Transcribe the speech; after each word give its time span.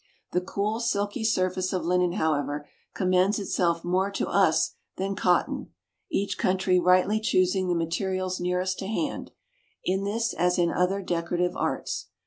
The 0.31 0.41
cool 0.41 0.79
silky 0.79 1.23
surface 1.23 1.71
of 1.73 1.85
linen, 1.85 2.13
however, 2.13 2.67
commends 2.95 3.37
itself 3.37 3.83
more 3.83 4.09
to 4.13 4.27
us 4.27 4.73
than 4.97 5.15
cotton, 5.15 5.73
each 6.09 6.39
country 6.39 6.79
rightly 6.79 7.19
choosing 7.19 7.67
the 7.67 7.75
materials 7.75 8.39
nearest 8.39 8.79
to 8.79 8.87
hand, 8.87 9.29
in 9.83 10.03
this 10.03 10.33
as 10.33 10.57
in 10.57 10.71
other 10.71 11.03
decorative 11.03 11.55
arts. 11.55 12.07